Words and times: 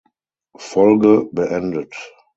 Folge 0.57 1.29
beendet. 1.31 1.95